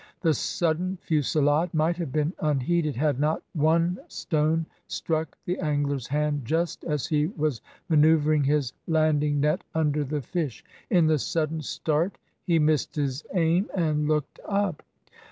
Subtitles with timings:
[0.21, 6.43] The sudden fusillade might have been unheeded, had not one stone struck the angler's hand
[6.43, 10.65] just as he was manoeuvring his landing net under the fish.
[10.89, 14.81] In the sudden start he missed his aim and looked up.